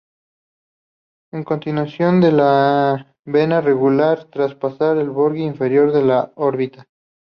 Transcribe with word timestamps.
Es 1.31 1.45
continuación 1.45 2.21
de 2.21 2.31
la 2.31 3.15
vena 3.23 3.59
angular 3.59 4.25
tras 4.31 4.55
pasar 4.55 4.97
el 4.97 5.11
borde 5.11 5.41
inferior 5.41 5.91
de 5.91 6.01
la 6.03 6.31
órbita. 6.37 6.87